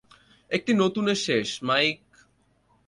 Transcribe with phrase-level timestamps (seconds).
[0.51, 2.01] একটি নতুনের শেষ, মাইক।